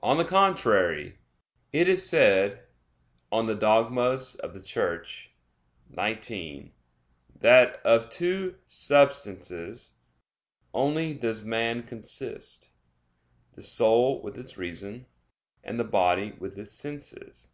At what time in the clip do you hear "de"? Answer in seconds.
3.32-3.36